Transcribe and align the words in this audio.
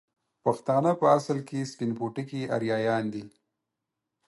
پښتانه 0.43 0.91
په 1.01 1.05
اصل 1.17 1.37
کې 1.47 1.69
سپين 1.71 1.91
پوټکي 1.97 2.41
اريايان 2.55 3.05
دي 3.13 3.23